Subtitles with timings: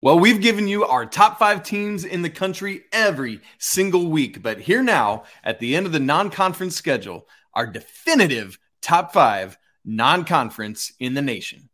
[0.00, 4.60] Well, we've given you our top five teams in the country every single week, but
[4.60, 10.24] here now at the end of the non conference schedule, our definitive top five non
[10.24, 11.68] conference in the nation.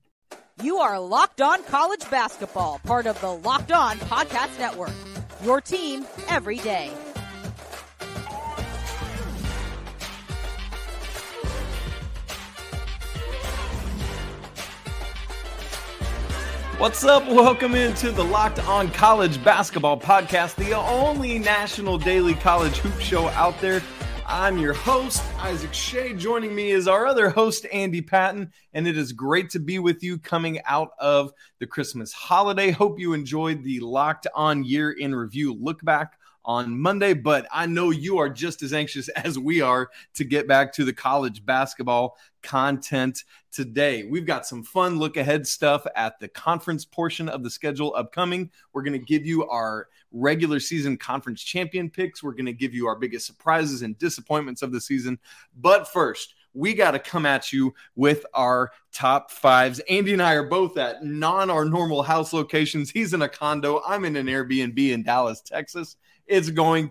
[0.63, 4.95] You are Locked On College Basketball, part of the Locked On Podcast Network.
[5.43, 6.93] Your team every day.
[16.85, 17.27] What's up?
[17.27, 23.29] Welcome into the Locked On College Basketball Podcast, the only national daily college hoop show
[23.29, 23.81] out there.
[24.27, 26.13] I'm your host, Isaac Shea.
[26.13, 30.03] Joining me is our other host, Andy Patton, and it is great to be with
[30.03, 32.71] you coming out of the Christmas holiday.
[32.71, 37.67] Hope you enjoyed the Locked On Year in Review look back on Monday, but I
[37.67, 41.45] know you are just as anxious as we are to get back to the college
[41.45, 44.05] basketball content today.
[44.05, 48.51] We've got some fun look ahead stuff at the conference portion of the schedule upcoming.
[48.73, 52.23] We're going to give you our regular season conference champion picks.
[52.23, 55.19] We're going to give you our biggest surprises and disappointments of the season.
[55.57, 59.81] But first, we got to come at you with our top fives.
[59.91, 62.91] Andy and I are both at non our normal house locations.
[62.91, 63.83] He's in a condo.
[63.87, 65.97] I'm in an Airbnb in Dallas, Texas.
[66.27, 66.91] It's going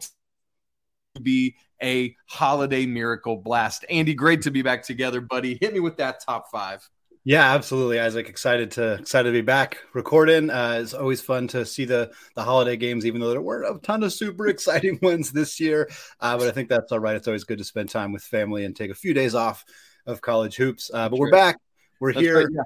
[1.15, 3.85] to be a holiday miracle blast.
[3.89, 5.57] Andy, great to be back together, buddy.
[5.59, 6.87] Hit me with that top five.
[7.25, 8.27] Yeah, absolutely, Isaac.
[8.27, 10.49] Excited to excited to be back recording.
[10.49, 13.79] Uh, it's always fun to see the the holiday games, even though there weren't a
[13.79, 15.89] ton of super exciting ones this year.
[16.19, 17.15] Uh, but I think that's all right.
[17.15, 19.63] It's always good to spend time with family and take a few days off
[20.05, 20.91] of college hoops.
[20.93, 21.57] Uh, but we're back.
[22.01, 22.39] We're that's here.
[22.39, 22.63] Right, yeah.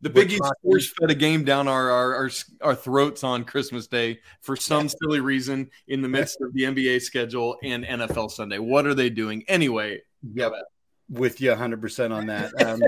[0.00, 3.88] The Big East Force fed a game down our, our, our our throats on Christmas
[3.88, 8.58] Day for some silly reason in the midst of the NBA schedule and NFL Sunday.
[8.58, 10.00] What are they doing anyway?
[10.22, 10.50] Yeah,
[11.10, 12.52] with you 100 percent on that.
[12.62, 12.80] Um,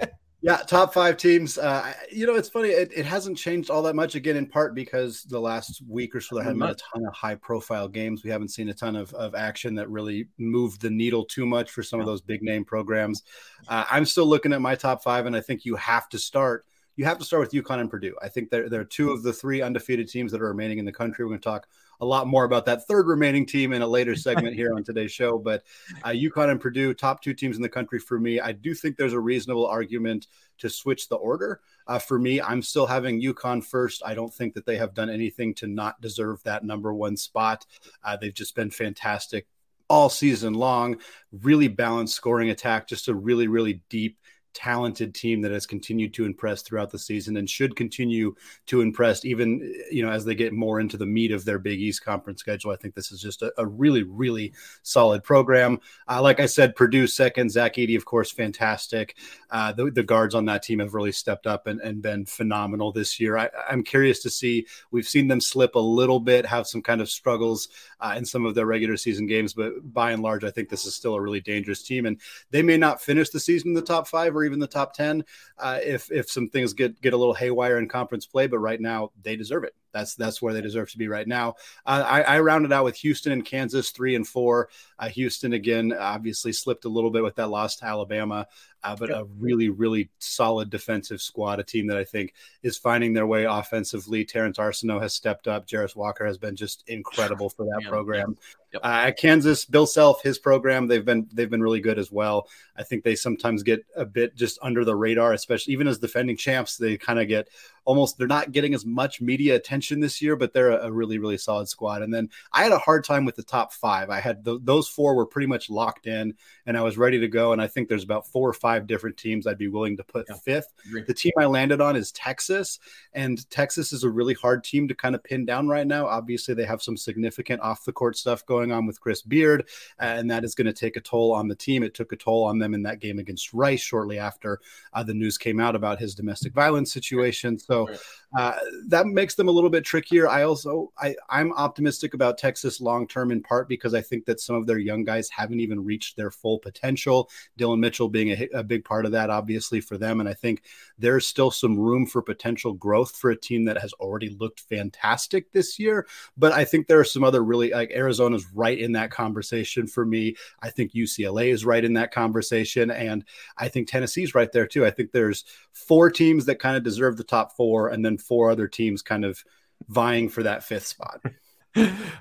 [0.42, 1.56] yeah, top five teams.
[1.56, 2.70] Uh, you know, it's funny.
[2.70, 4.16] It, it, hasn't changed all that much.
[4.16, 7.14] Again, in part because the last week or so there haven't been a ton of
[7.14, 8.24] high profile games.
[8.24, 11.70] We haven't seen a ton of, of action that really moved the needle too much
[11.70, 13.22] for some of those big name programs.
[13.68, 16.66] Uh, I'm still looking at my top five, and I think you have to start.
[16.96, 18.14] You have to start with UConn and Purdue.
[18.22, 20.92] I think they're, they're two of the three undefeated teams that are remaining in the
[20.92, 21.24] country.
[21.24, 21.66] We're going to talk
[22.00, 25.12] a lot more about that third remaining team in a later segment here on today's
[25.12, 25.38] show.
[25.38, 25.62] But
[26.02, 28.40] uh, UConn and Purdue, top two teams in the country for me.
[28.40, 30.26] I do think there's a reasonable argument
[30.58, 31.60] to switch the order.
[31.86, 34.02] Uh, for me, I'm still having UConn first.
[34.04, 37.66] I don't think that they have done anything to not deserve that number one spot.
[38.04, 39.46] Uh, they've just been fantastic
[39.88, 40.96] all season long.
[41.42, 44.18] Really balanced scoring attack, just a really, really deep
[44.54, 48.34] talented team that has continued to impress throughout the season and should continue
[48.66, 51.80] to impress even you know as they get more into the meat of their big
[51.80, 52.70] east conference schedule.
[52.70, 54.52] I think this is just a, a really really
[54.82, 55.80] solid program.
[56.08, 59.16] Uh, like i said purdue second zach Edey, of course fantastic.
[59.50, 62.90] Uh, the, the, guards on that team have really stepped up and, and been phenomenal
[62.90, 63.38] this year.
[63.38, 67.00] I, am curious to see we've seen them slip a little bit have some kind
[67.00, 67.68] of struggles
[68.00, 70.84] uh, in some of their regular season games but by and large i think this
[70.86, 72.06] is still a really dangerous team.
[72.06, 72.20] And
[72.50, 75.24] they may not finish the season in the top five or even the top 10
[75.58, 78.80] uh, if if some things get get a little haywire in conference play but right
[78.80, 81.54] now they deserve it that's that's where they deserve to be right now.
[81.86, 84.68] Uh, I, I, rounded out with Houston and Kansas three and four.
[84.98, 88.46] Uh, Houston again obviously slipped a little bit with that loss to Alabama,
[88.84, 89.22] uh, but yep.
[89.22, 93.44] a really really solid defensive squad, a team that I think is finding their way
[93.44, 94.24] offensively.
[94.24, 95.66] Terrence Arceneaux has stepped up.
[95.66, 98.36] Jarace Walker has been just incredible for that program.
[98.72, 98.82] Yep.
[98.82, 102.48] Uh, at Kansas, Bill Self, his program, they've been they've been really good as well.
[102.74, 106.38] I think they sometimes get a bit just under the radar, especially even as defending
[106.38, 106.78] champs.
[106.78, 107.48] They kind of get
[107.84, 111.18] almost they're not getting as much media attention this year, but they're a, a really
[111.18, 112.00] really solid squad.
[112.00, 114.08] And then I had a hard time with the top five.
[114.08, 116.34] I had the, those four were pretty much locked in,
[116.64, 117.52] and I was ready to go.
[117.52, 120.26] And I think there's about four or five different teams I'd be willing to put
[120.28, 120.72] yeah, fifth.
[121.06, 122.78] The team I landed on is Texas,
[123.12, 126.06] and Texas is a really hard team to kind of pin down right now.
[126.06, 129.68] Obviously, they have some significant off the court stuff going on with Chris Beard,
[129.98, 131.82] and that is going to take a toll on the team.
[131.82, 134.60] It took a toll on them in that game against Rice shortly after
[134.92, 137.58] uh, the news came out about his domestic violence situation.
[137.58, 137.88] So so
[138.36, 138.54] uh,
[138.88, 140.28] that makes them a little bit trickier.
[140.28, 144.40] I also I, I'm optimistic about Texas long term in part because I think that
[144.40, 147.30] some of their young guys haven't even reached their full potential.
[147.56, 150.62] Dillon Mitchell being a, a big part of that, obviously for them, and I think
[150.98, 155.52] there's still some room for potential growth for a team that has already looked fantastic
[155.52, 156.06] this year.
[156.36, 160.04] But I think there are some other really like Arizona's right in that conversation for
[160.04, 160.36] me.
[160.60, 163.24] I think UCLA is right in that conversation, and
[163.58, 164.86] I think Tennessee's right there too.
[164.86, 168.50] I think there's four teams that kind of deserve the top four, and then four
[168.50, 169.42] other teams kind of
[169.88, 171.20] vying for that fifth spot.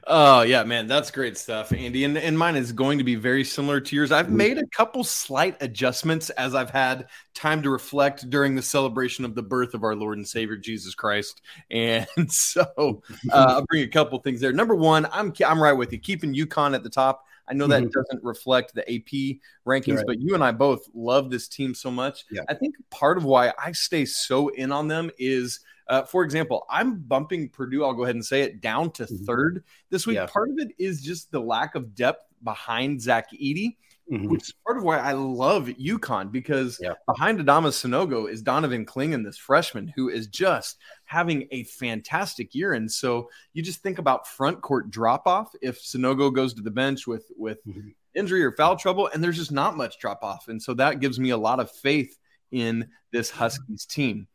[0.07, 2.03] Oh yeah, man, that's great stuff, Andy.
[2.05, 4.11] And, and mine is going to be very similar to yours.
[4.11, 9.25] I've made a couple slight adjustments as I've had time to reflect during the celebration
[9.25, 11.41] of the birth of our Lord and Savior Jesus Christ.
[11.69, 13.01] And so
[13.31, 14.53] uh, I'll bring a couple things there.
[14.53, 17.25] Number one, I'm I'm right with you, keeping UConn at the top.
[17.47, 17.99] I know that mm-hmm.
[17.99, 20.05] doesn't reflect the AP rankings, right.
[20.07, 22.23] but you and I both love this team so much.
[22.31, 22.43] Yeah.
[22.47, 25.59] I think part of why I stay so in on them is
[25.91, 29.25] uh, for example, I'm bumping Purdue, I'll go ahead and say it, down to mm-hmm.
[29.25, 30.15] third this week.
[30.15, 30.25] Yeah.
[30.25, 33.75] Part of it is just the lack of depth behind Zach Edey.
[34.11, 34.27] Mm-hmm.
[34.27, 36.95] Which is part of why I love UConn because yeah.
[37.07, 42.73] behind Adama Sanogo is Donovan Clingan, this freshman who is just having a fantastic year.
[42.73, 46.71] And so you just think about front court drop off if Sinogo goes to the
[46.71, 47.89] bench with with mm-hmm.
[48.13, 50.49] injury or foul trouble, and there's just not much drop off.
[50.49, 52.17] And so that gives me a lot of faith
[52.51, 54.27] in this Huskies team.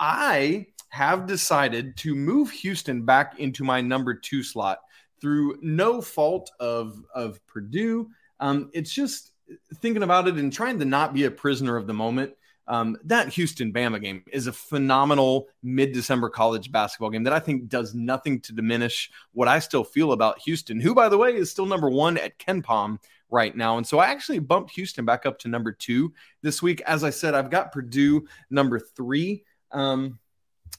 [0.00, 4.80] I have decided to move Houston back into my number two slot
[5.20, 8.10] through no fault of of Purdue.
[8.40, 9.32] Um, it's just
[9.76, 12.34] thinking about it and trying to not be a prisoner of the moment.
[12.66, 17.40] Um, that Houston Bama game is a phenomenal mid December college basketball game that I
[17.40, 21.34] think does nothing to diminish what I still feel about Houston, who, by the way,
[21.34, 22.98] is still number one at KenPom
[23.28, 23.76] right now.
[23.76, 26.12] And so I actually bumped Houston back up to number two
[26.42, 26.80] this week.
[26.82, 29.44] As I said, I've got Purdue number three.
[29.72, 30.20] Um,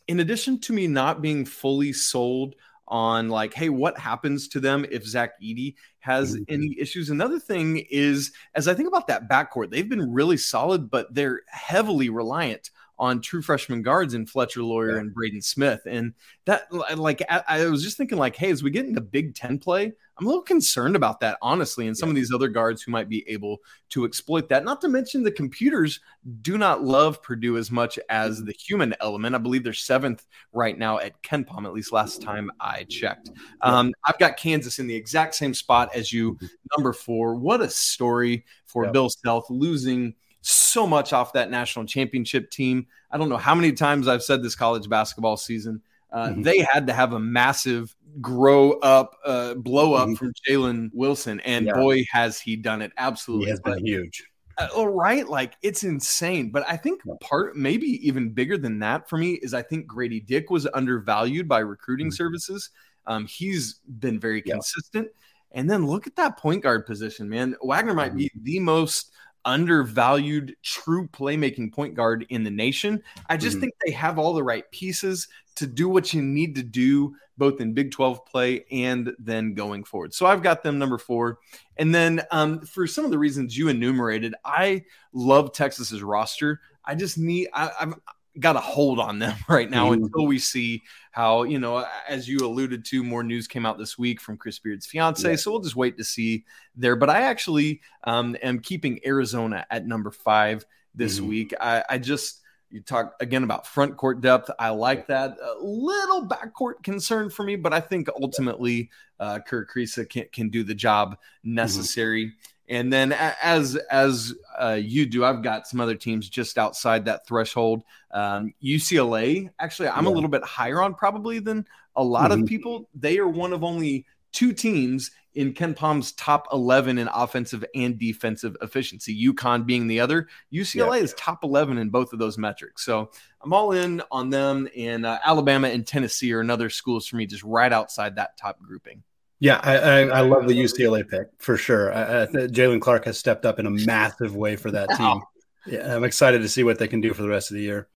[0.08, 2.56] in addition to me not being fully sold
[2.88, 6.44] on like, hey, what happens to them if Zach Edey has mm-hmm.
[6.50, 7.10] any issues?
[7.10, 11.42] Another thing is, as I think about that backcourt, they've been really solid, but they're
[11.48, 15.00] heavily reliant on true freshman guards in Fletcher Loyer yeah.
[15.00, 15.82] and Braden Smith.
[15.86, 16.14] And
[16.46, 19.58] that, like, I, I, was just thinking, like, hey, as we get into Big Ten
[19.58, 22.12] play, I'm a little concerned about that, honestly, and some yeah.
[22.12, 23.58] of these other guards who might be able
[23.90, 24.64] to exploit that.
[24.64, 26.00] Not to mention the computers
[26.44, 28.46] do not love Purdue as much as mm-hmm.
[28.46, 29.36] the human element.
[29.36, 33.32] I believe they're seventh right now at KenPom, at least last time I checked.
[33.62, 36.46] Um, I've got Kansas in the exact same spot as you, mm-hmm.
[36.78, 37.36] number four.
[37.36, 42.88] What a story for Bill Self losing– so much off that national championship team.
[43.12, 45.82] I don't know how many times I've said this college basketball season.
[46.12, 46.42] Uh, mm-hmm.
[46.42, 50.16] They had to have a massive grow up, uh, blow up mm-hmm.
[50.16, 51.74] from Jalen Wilson, and yeah.
[51.74, 52.92] boy, has he done it!
[52.98, 54.24] Absolutely, he has been huge.
[54.58, 56.52] Uh, right, like it's insane.
[56.52, 60.20] But I think part, maybe even bigger than that for me, is I think Grady
[60.20, 62.16] Dick was undervalued by recruiting mm-hmm.
[62.16, 62.70] services.
[63.08, 64.54] Um, he's been very yeah.
[64.54, 65.08] consistent.
[65.54, 67.56] And then look at that point guard position, man.
[67.62, 68.44] Wagner might be mm-hmm.
[68.44, 69.12] the most
[69.46, 73.02] undervalued true playmaking point guard in the nation.
[73.30, 73.62] I just mm-hmm.
[73.62, 77.60] think they have all the right pieces to do what you need to do both
[77.60, 80.14] in Big 12 play and then going forward.
[80.14, 81.40] So I've got them number 4.
[81.78, 86.62] And then um, for some of the reasons you enumerated, I love Texas's roster.
[86.86, 87.96] I just need I, I'm
[88.40, 89.94] got a hold on them right now mm.
[89.94, 90.82] until we see
[91.12, 94.60] how you know as you alluded to more news came out this week from chris
[94.60, 95.36] beard's fiance yeah.
[95.36, 96.46] so we'll just wait to see
[96.76, 101.28] there but i actually um, am keeping arizona at number five this mm.
[101.28, 105.56] week I, I, just you talk again about front court depth i like that a
[105.62, 108.90] little backcourt concern for me but i think ultimately
[109.22, 111.54] uh, Kerr Kriisa can, can do the job mm-hmm.
[111.54, 112.51] necessary mm-hmm.
[112.72, 117.28] And then as as uh, you do, I've got some other teams just outside that
[117.28, 117.84] threshold.
[118.12, 120.12] Um, UCLA, actually, I'm yeah.
[120.12, 122.44] a little bit higher on probably than a lot mm-hmm.
[122.44, 122.88] of people.
[122.96, 128.56] They are one of only two teams in KenPom's top 11 in offensive and defensive
[128.62, 129.22] efficiency.
[129.28, 130.30] UConn being the other.
[130.54, 131.04] UCLA yeah.
[131.04, 132.86] is top 11 in both of those metrics.
[132.86, 134.70] So I'm all in on them.
[134.78, 138.62] And uh, Alabama and Tennessee are another schools for me, just right outside that top
[138.62, 139.04] grouping.
[139.42, 141.92] Yeah, I, I, I, love the UCLA pick for sure.
[141.92, 145.20] I, Jaylen Clark has stepped up in a massive way for that team.
[145.66, 147.88] Yeah, I'm excited to see what they can do for the rest of the year.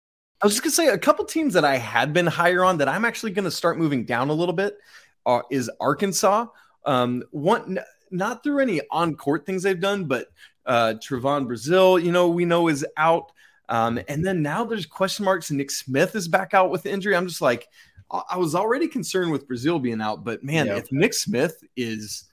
[0.43, 2.89] I was just gonna say a couple teams that I had been higher on that
[2.89, 4.79] I'm actually gonna start moving down a little bit
[5.27, 6.47] uh, is Arkansas.
[6.87, 7.79] Um, one
[8.11, 10.29] not through any on court things they've done, but
[10.65, 13.33] uh, Trevon Brazile, you know, we know is out.
[13.69, 15.51] Um, and then now there's question marks.
[15.51, 17.17] Nick Smith is back out with injury.
[17.17, 17.69] I'm just like,
[18.11, 22.25] I was already concerned with Brazile being out, but man, if Nick Smith is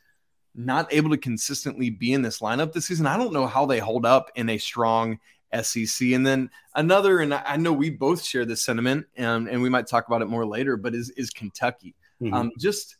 [0.53, 3.79] not able to consistently be in this lineup this season, I don't know how they
[3.79, 5.19] hold up in a strong
[5.61, 6.09] SEC.
[6.09, 9.87] And then another, and I know we both share this sentiment, and, and we might
[9.87, 11.95] talk about it more later, but is is Kentucky.
[12.21, 12.33] Mm-hmm.
[12.33, 12.97] Um, just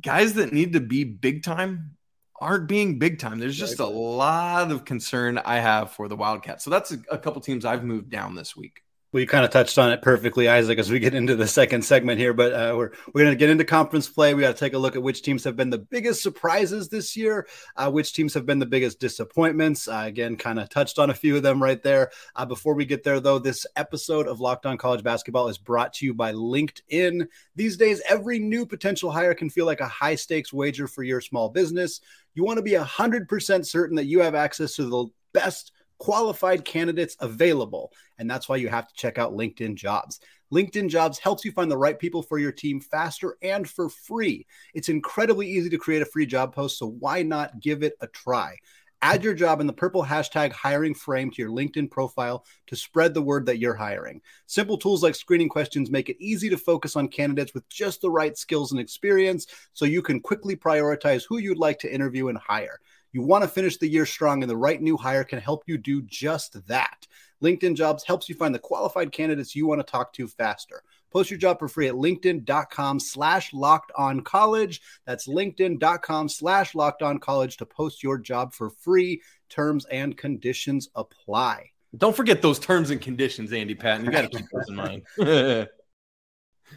[0.00, 1.96] guys that need to be big time
[2.40, 3.38] aren't being big time.
[3.38, 6.64] There's just a lot of concern I have for the Wildcats.
[6.64, 8.82] So that's a, a couple teams I've moved down this week.
[9.16, 12.18] You kind of touched on it perfectly, Isaac, as we get into the second segment
[12.18, 12.32] here.
[12.32, 14.34] But uh, we're we're going to get into conference play.
[14.34, 17.16] We got to take a look at which teams have been the biggest surprises this
[17.16, 17.46] year,
[17.76, 19.88] uh, which teams have been the biggest disappointments.
[19.88, 22.10] Uh, again, kind of touched on a few of them right there.
[22.34, 25.92] Uh, before we get there, though, this episode of Locked On College Basketball is brought
[25.94, 27.26] to you by LinkedIn.
[27.54, 31.20] These days, every new potential hire can feel like a high stakes wager for your
[31.20, 32.00] small business.
[32.34, 37.16] You want to be 100% certain that you have access to the best qualified candidates
[37.20, 37.92] available.
[38.18, 40.20] And that's why you have to check out LinkedIn Jobs.
[40.52, 44.46] LinkedIn Jobs helps you find the right people for your team faster and for free.
[44.74, 48.06] It's incredibly easy to create a free job post, so why not give it a
[48.06, 48.56] try?
[49.02, 53.12] Add your job in the purple hashtag hiring frame to your LinkedIn profile to spread
[53.12, 54.22] the word that you're hiring.
[54.46, 58.10] Simple tools like screening questions make it easy to focus on candidates with just the
[58.10, 62.38] right skills and experience so you can quickly prioritize who you'd like to interview and
[62.38, 62.80] hire.
[63.12, 65.78] You want to finish the year strong, and the right new hire can help you
[65.78, 67.06] do just that.
[67.42, 70.82] LinkedIn Jobs helps you find the qualified candidates you want to talk to faster.
[71.12, 74.80] Post your job for free at linkedin.com slash locked on college.
[75.06, 79.22] That's linkedin.com slash locked on college to post your job for free.
[79.48, 81.70] Terms and conditions apply.
[81.96, 84.04] Don't forget those terms and conditions, Andy Patton.
[84.04, 85.02] You got to keep those in mind.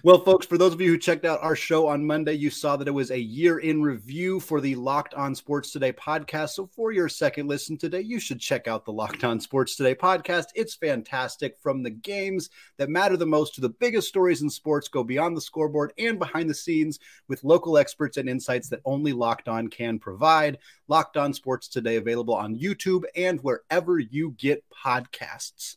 [0.01, 2.77] Well, folks, for those of you who checked out our show on Monday, you saw
[2.77, 6.51] that it was a year in review for the Locked On Sports Today podcast.
[6.51, 9.96] So, for your second listen today, you should check out the Locked On Sports Today
[9.96, 10.46] podcast.
[10.55, 11.58] It's fantastic.
[11.60, 15.36] From the games that matter the most to the biggest stories in sports, go beyond
[15.36, 19.67] the scoreboard and behind the scenes with local experts and insights that only Locked On
[19.67, 20.60] can provide.
[20.88, 25.75] Locked On Sports Today available on YouTube and wherever you get podcasts.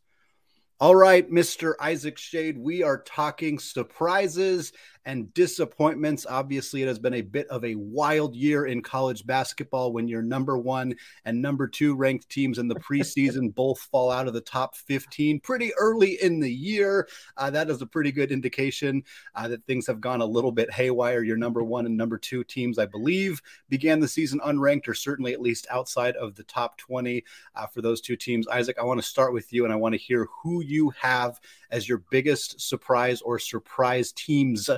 [0.83, 1.75] All right, Mr.
[1.79, 4.73] Isaac Shade, we are talking surprises
[5.05, 6.27] and disappointments.
[6.29, 10.23] Obviously, it has been a bit of a wild year in college basketball when your
[10.23, 10.95] number one
[11.25, 15.41] and number two ranked teams in the preseason both fall out of the top 15
[15.41, 17.09] pretty early in the year.
[17.37, 19.03] Uh, that is a pretty good indication
[19.35, 21.23] uh, that things have gone a little bit haywire.
[21.23, 25.33] Your number one and number two teams, I believe, began the season unranked or certainly
[25.33, 28.47] at least outside of the top 20 uh, for those two teams.
[28.49, 31.41] Isaac, I want to start with you and I want to hear who you have
[31.71, 34.71] as your biggest surprise or surprise teams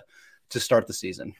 [0.51, 1.35] to start the season.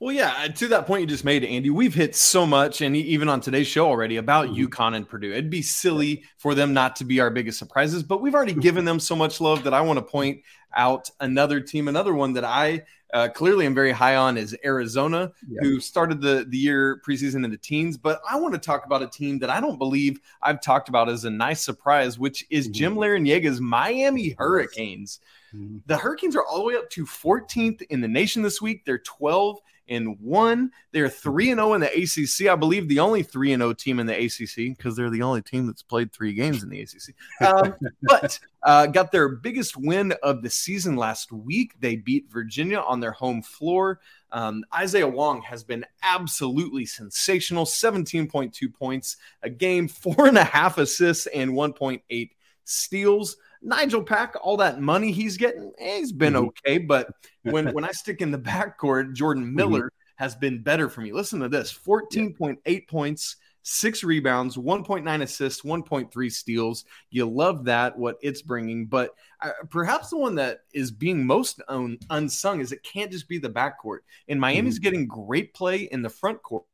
[0.00, 3.28] Well, yeah, to that point you just made, Andy, we've hit so much, and even
[3.28, 4.66] on today's show already about mm-hmm.
[4.66, 5.32] UConn and Purdue.
[5.32, 8.84] It'd be silly for them not to be our biggest surprises, but we've already given
[8.84, 10.42] them so much love that I want to point
[10.76, 15.32] out another team, another one that I uh, clearly am very high on is Arizona,
[15.48, 15.60] yeah.
[15.62, 17.96] who started the, the year preseason in the teens.
[17.96, 21.08] But I want to talk about a team that I don't believe I've talked about
[21.08, 22.72] as a nice surprise, which is mm-hmm.
[22.74, 25.20] Jim Larranaga's Miami Hurricanes.
[25.54, 25.78] Mm-hmm.
[25.86, 28.84] The Hurricanes are all the way up to 14th in the nation this week.
[28.84, 30.70] They're 12 and one.
[30.92, 32.48] They're three and zero oh in the ACC.
[32.48, 35.22] I believe the only three and zero oh team in the ACC because they're the
[35.22, 37.14] only team that's played three games in the ACC.
[37.46, 41.74] Um, but uh, got their biggest win of the season last week.
[41.80, 44.00] They beat Virginia on their home floor.
[44.30, 50.78] Um, Isaiah Wong has been absolutely sensational 17.2 points a game, four and a half
[50.78, 52.30] assists, and 1.8
[52.64, 53.36] steals.
[53.62, 56.48] Nigel Pack, all that money he's getting, eh, he's been mm-hmm.
[56.66, 56.78] okay.
[56.78, 57.08] But
[57.42, 59.56] when when I stick in the backcourt, Jordan mm-hmm.
[59.56, 60.24] Miller mm-hmm.
[60.24, 61.12] has been better for me.
[61.12, 66.12] Listen to this: fourteen point eight points, six rebounds, one point nine assists, one point
[66.12, 66.84] three steals.
[67.10, 71.60] You love that what it's bringing, but uh, perhaps the one that is being most
[71.68, 73.98] un- unsung is it can't just be the backcourt.
[74.28, 74.84] And Miami's mm-hmm.
[74.84, 76.64] getting great play in the front court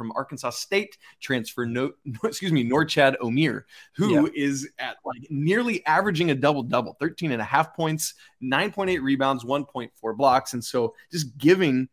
[0.00, 1.92] from Arkansas State transfer, no,
[2.24, 4.30] excuse me, Norchad Omier, who yeah.
[4.34, 9.44] is at like nearly averaging a double double, 13 and a half points, 9.8 rebounds,
[9.44, 10.54] 1.4 blocks.
[10.54, 11.86] And so just giving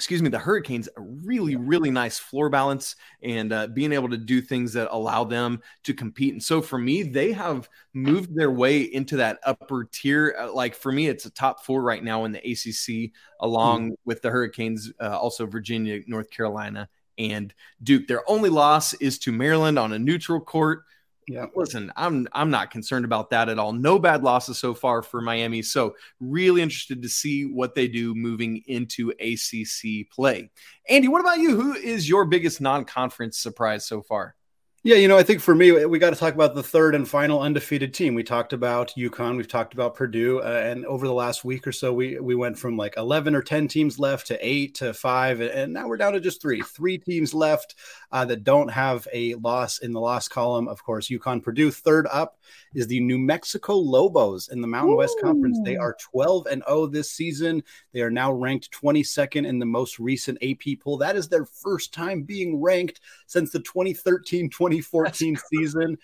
[0.00, 4.16] excuse me, the Hurricanes a really, really nice floor balance and uh, being able to
[4.16, 6.32] do things that allow them to compete.
[6.32, 10.34] And so for me, they have moved their way into that upper tier.
[10.40, 13.94] Uh, like for me, it's a top four right now in the ACC, along mm.
[14.06, 16.88] with the Hurricanes, uh, also Virginia, North Carolina,
[17.20, 18.06] and Duke.
[18.08, 20.84] Their only loss is to Maryland on a neutral court.
[21.28, 21.46] Yeah.
[21.54, 23.72] Listen, I'm I'm not concerned about that at all.
[23.72, 25.62] No bad losses so far for Miami.
[25.62, 30.50] So really interested to see what they do moving into ACC play.
[30.88, 31.60] Andy, what about you?
[31.60, 34.34] Who is your biggest non-conference surprise so far?
[34.82, 37.06] Yeah, you know, I think for me, we got to talk about the third and
[37.06, 38.14] final undefeated team.
[38.14, 41.72] We talked about UConn, we've talked about Purdue, uh, and over the last week or
[41.72, 45.42] so, we we went from like eleven or ten teams left to eight to five,
[45.42, 46.62] and now we're down to just three.
[46.62, 47.74] Three teams left
[48.10, 50.66] uh, that don't have a loss in the loss column.
[50.66, 51.70] Of course, UConn, Purdue.
[51.70, 52.38] Third up
[52.74, 54.98] is the New Mexico Lobos in the Mountain Ooh.
[54.98, 55.58] West Conference.
[55.62, 57.62] They are twelve and zero this season.
[57.92, 60.96] They are now ranked twenty second in the most recent AP poll.
[60.96, 65.98] That is their first time being ranked since the 2013 20 2014 season.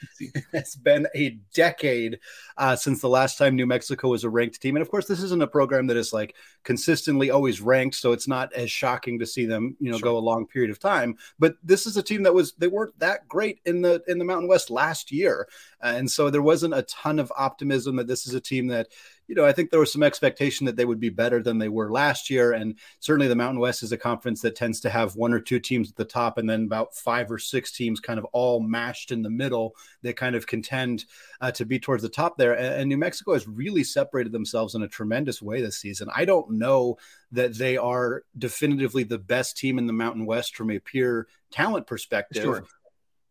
[0.52, 2.18] It's been a decade
[2.56, 4.76] uh, since the last time New Mexico was a ranked team.
[4.76, 7.96] And of course, this isn't a program that is like consistently always ranked.
[7.96, 10.12] So it's not as shocking to see them, you know, sure.
[10.12, 11.16] go a long period of time.
[11.38, 14.24] But this is a team that was, they weren't that great in the, in the
[14.24, 15.48] Mountain West last year.
[15.82, 18.88] Uh, and so there wasn't a ton of optimism that this is a team that,
[19.28, 21.68] you know, I think there was some expectation that they would be better than they
[21.68, 22.52] were last year.
[22.52, 25.58] And certainly the Mountain West is a conference that tends to have one or two
[25.58, 29.10] teams at the top and then about five or six teams kind of all mashed
[29.10, 31.04] in the middle that kind of contend
[31.40, 32.52] uh, to be towards the top there.
[32.52, 36.08] And, and New Mexico has really separated themselves in a tremendous way this season.
[36.14, 36.98] I don't know
[37.32, 41.86] that they are definitively the best team in the Mountain West from a pure talent
[41.86, 42.42] perspective.
[42.42, 42.64] Sure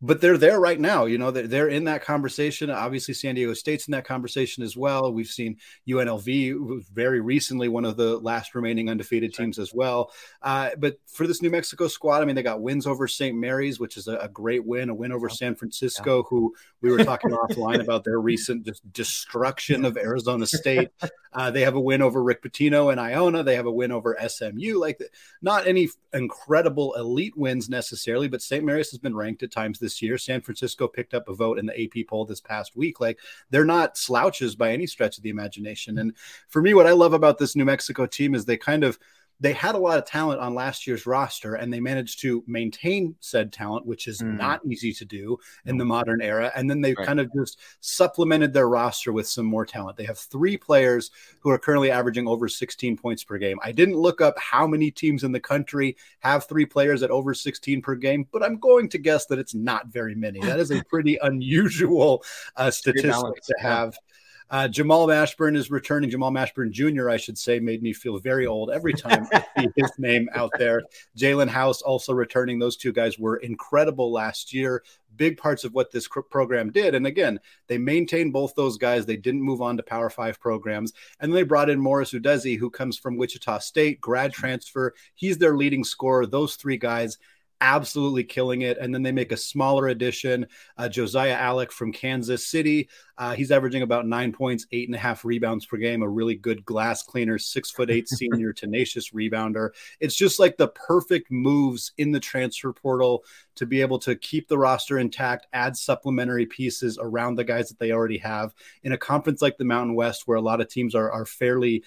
[0.02, 1.06] but they're there right now.
[1.06, 2.70] You know, they're, they're in that conversation.
[2.70, 5.12] Obviously, San Diego State's in that conversation as well.
[5.12, 5.56] We've seen
[5.88, 10.12] UNLV very recently, one of the last remaining undefeated teams as well.
[10.42, 13.36] Uh, but for this New Mexico squad, I mean, they got wins over St.
[13.36, 17.02] Mary's, which is a, a great win, a win over San Francisco, who we were
[17.02, 20.90] talking offline about their recent just destruction of Arizona State.
[21.32, 23.42] Uh, they have a win over Rick Pitino and Iona.
[23.42, 24.78] They have a win over SMU.
[24.78, 25.00] Like,
[25.40, 28.64] not any incredible elite wins necessarily, but St.
[28.64, 30.18] Mary's has been ranked at times this year.
[30.18, 32.98] San Francisco picked up a vote in the AP poll this past week.
[32.98, 35.98] Like, they're not slouches by any stretch of the imagination.
[35.98, 36.12] And
[36.48, 38.98] for me, what I love about this New Mexico team is they kind of
[39.38, 43.14] they had a lot of talent on last year's roster and they managed to maintain
[43.20, 44.36] said talent, which is mm.
[44.36, 46.50] not easy to do in the modern era.
[46.56, 47.06] And then they've right.
[47.06, 49.96] kind of just supplemented their roster with some more talent.
[49.96, 53.58] They have three players who are currently averaging over 16 points per game.
[53.62, 57.34] I didn't look up how many teams in the country have three players at over
[57.34, 60.40] 16 per game, but I'm going to guess that it's not very many.
[60.46, 62.22] That is a pretty unusual
[62.54, 63.94] uh, statistic to have.
[63.94, 64.16] Yeah
[64.50, 66.10] uh, Jamal Mashburn is returning.
[66.10, 69.68] Jamal Mashburn Jr., I should say, made me feel very old every time I see
[69.76, 70.82] his name out there.
[71.16, 72.58] Jalen House also returning.
[72.58, 74.84] Those two guys were incredible last year.
[75.16, 76.94] Big parts of what this program did.
[76.94, 79.06] And again, they maintained both those guys.
[79.06, 80.92] They didn't move on to Power Five programs.
[81.20, 84.94] And they brought in Morris Udeze, who comes from Wichita State, grad transfer.
[85.14, 86.26] He's their leading scorer.
[86.26, 87.18] Those three guys
[87.60, 88.78] absolutely killing it.
[88.78, 90.46] And then they make a smaller addition,
[90.76, 92.88] uh, Josiah Allick from Kansas City.
[93.18, 96.02] Uh, he's averaging about nine points, eight and a half rebounds per game.
[96.02, 99.70] A really good glass cleaner, six foot eight senior, tenacious rebounder.
[100.00, 104.48] It's just like the perfect moves in the transfer portal to be able to keep
[104.48, 108.98] the roster intact, add supplementary pieces around the guys that they already have in a
[108.98, 111.82] conference like the Mountain West, where a lot of teams are are fairly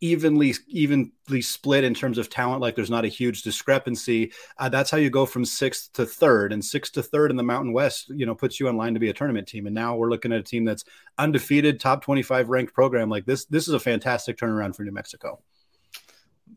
[0.00, 4.90] evenly evenly split in terms of talent like there's not a huge discrepancy uh, that's
[4.90, 6.52] how you go from sixth to third.
[6.52, 9.00] And sixth to third in the mountain west you know puts you in line to
[9.00, 9.66] be a tournament team.
[9.66, 10.84] And now we're looking at a team that's
[11.18, 13.08] undefeated top 25 ranked program.
[13.08, 15.40] Like this this is a fantastic turnaround for new mexico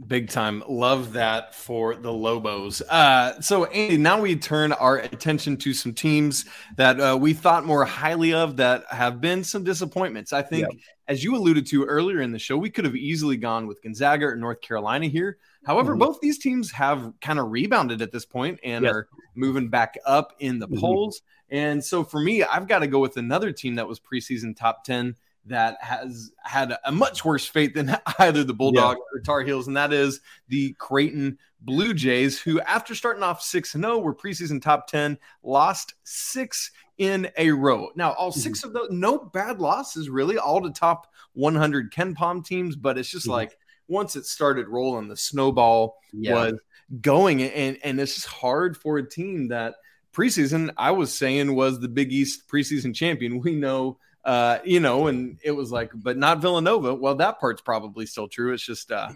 [0.06, 0.64] Big time.
[0.70, 2.82] Love that for the Lobos.
[2.82, 7.66] Uh, so, Andy, now we turn our attention to some teams that uh, we thought
[7.66, 10.34] more highly of that have been some disappointments.
[10.34, 10.80] I think, yep.
[11.08, 14.26] as you alluded to earlier in the show, we could have easily gone with Gonzaga
[14.28, 15.38] or North Carolina here.
[15.66, 16.00] However, mm-hmm.
[16.00, 18.94] both these teams have kind of rebounded at this point and yes.
[18.94, 20.80] are moving back up in the mm-hmm.
[20.80, 21.22] polls.
[21.50, 24.84] And so, for me, I've got to go with another team that was preseason top
[24.84, 25.16] 10
[25.48, 29.18] that has had a much worse fate than either the Bulldogs yeah.
[29.18, 33.72] or Tar Heels, and that is the Creighton Blue Jays, who, after starting off 6
[33.72, 37.90] 0, were preseason top 10, lost six in a row.
[37.96, 38.40] Now, all mm-hmm.
[38.40, 43.10] six of those, no bad losses really, all to top 100 KenPom teams, but it's
[43.10, 43.34] just mm-hmm.
[43.34, 43.58] like
[43.88, 46.34] once it started rolling, the snowball yeah.
[46.34, 46.54] was
[47.02, 49.76] going, and, and it's just hard for a team that
[50.14, 53.40] preseason I was saying was the Big East preseason champion.
[53.40, 56.94] We know uh, you know, and it was like, but not Villanova.
[56.94, 58.54] Well, that part's probably still true.
[58.54, 59.08] It's just uh,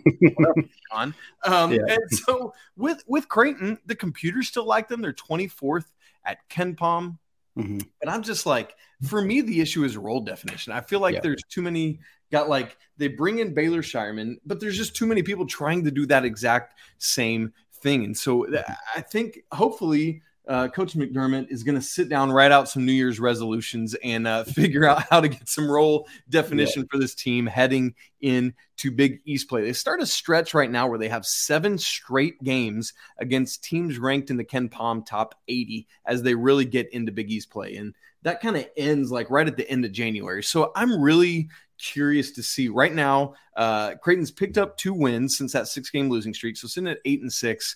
[0.92, 1.14] on.
[1.44, 1.80] Um, yeah.
[1.90, 5.02] And so with with Creighton, the computers still like them.
[5.02, 5.84] They're 24th
[6.26, 7.18] at KenPom.
[7.58, 7.80] Mm-hmm.
[8.02, 8.74] And I'm just like,
[9.06, 10.72] for me, the issue is role definition.
[10.72, 11.22] I feel like yeah.
[11.22, 12.00] there's too many.
[12.32, 15.92] Got like they bring in Baylor Scheierman, but there's just too many people trying to
[15.92, 18.06] do that exact same thing.
[18.06, 18.72] And so mm-hmm.
[18.96, 22.92] I think hopefully uh, Coach McDermott is going to sit down, write out some New
[22.92, 26.88] Year's resolutions, and uh, figure out how to get some role definition yeah.
[26.92, 29.62] for this team heading into Big East play.
[29.62, 34.30] They start a stretch right now where they have seven straight games against teams ranked
[34.30, 37.76] in the KenPom top 80 as they really get into Big East play.
[37.76, 40.44] And that kind of ends like right at the end of January.
[40.44, 43.34] So I'm really curious to see right now.
[43.56, 46.58] Uh, Creighton's picked up two wins since that six game losing streak.
[46.58, 47.76] So sitting at eight and six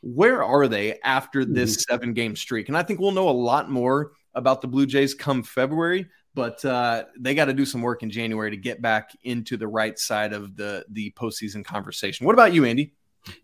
[0.00, 1.92] where are they after this mm-hmm.
[1.92, 2.68] seven game streak?
[2.68, 6.64] And I think we'll know a lot more about the Blue Jays come February, but
[6.64, 9.98] uh, they got to do some work in January to get back into the right
[9.98, 12.26] side of the the postseason conversation.
[12.26, 12.92] What about you, Andy?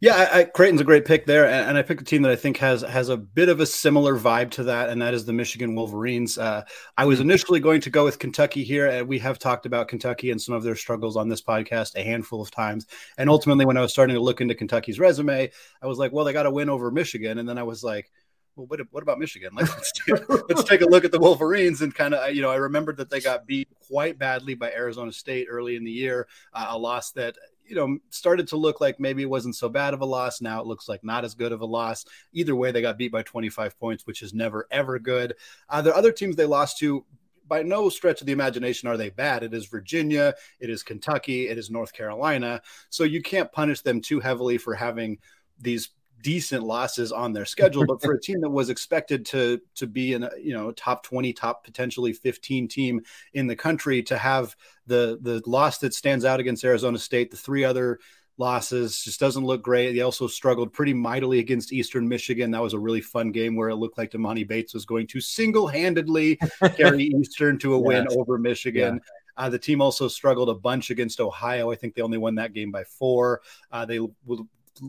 [0.01, 2.31] Yeah, I, I, Creighton's a great pick there, and, and, I picked a team that
[2.31, 5.25] I think has has a bit of a similar vibe to that, and that is
[5.25, 6.39] the Michigan Wolverines.
[6.39, 6.63] Uh,
[6.97, 7.31] I was mm-hmm.
[7.31, 10.55] initially going to go with Kentucky here, and we have talked about Kentucky and some
[10.55, 12.87] of their struggles on this podcast a handful of times.
[13.19, 16.25] And ultimately, when I was starting to look into Kentucky's resume, I was like, well,
[16.25, 18.11] they got to win over Michigan, and then I was like.
[18.55, 19.55] Well, what, what about Michigan?
[19.55, 22.51] Like, let's, take, let's take a look at the Wolverines and kind of, you know,
[22.51, 26.29] I remembered that they got beat quite badly by Arizona State early in the year,
[26.53, 29.95] uh, a loss that you know, started to look like maybe it wasn't so bad
[29.95, 30.41] of a loss.
[30.41, 32.05] Now it looks like not as good of a loss.
[32.33, 35.35] Either way, they got beat by 25 points, which is never, ever good.
[35.69, 37.05] Uh, the other teams they lost to,
[37.47, 39.43] by no stretch of the imagination are they bad.
[39.43, 42.63] It is Virginia, it is Kentucky, it is North Carolina.
[42.89, 45.19] So you can't punish them too heavily for having
[45.59, 45.91] these
[46.23, 50.15] decent losses on their schedule, but for a team that was expected to to be
[50.15, 53.03] in a you know top 20, top potentially 15 team
[53.35, 54.57] in the country to have
[54.87, 57.99] the the loss that stands out against Arizona State, the three other
[58.39, 59.93] losses just doesn't look great.
[59.93, 62.51] They also struggled pretty mightily against Eastern Michigan.
[62.51, 65.21] That was a really fun game where it looked like Emoni Bates was going to
[65.21, 66.39] single-handedly
[66.77, 67.87] carry Eastern to a yes.
[67.87, 68.95] win over Michigan.
[68.95, 69.45] Yeah.
[69.45, 71.71] Uh, the team also struggled a bunch against Ohio.
[71.71, 73.41] I think they only won that game by four.
[73.71, 73.99] Uh, they